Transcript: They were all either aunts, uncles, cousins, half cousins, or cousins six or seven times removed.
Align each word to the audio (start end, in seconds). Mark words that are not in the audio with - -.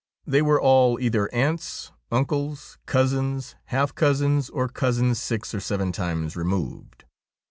They 0.25 0.41
were 0.41 0.59
all 0.59 0.99
either 0.99 1.31
aunts, 1.31 1.91
uncles, 2.11 2.79
cousins, 2.87 3.53
half 3.65 3.93
cousins, 3.93 4.49
or 4.49 4.67
cousins 4.67 5.21
six 5.21 5.53
or 5.53 5.59
seven 5.59 5.91
times 5.91 6.35
removed. 6.35 7.05